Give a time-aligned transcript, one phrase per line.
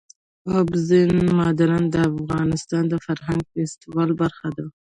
[0.53, 4.65] اوبزین معدنونه د افغانستان د فرهنګي فستیوالونو برخه ده.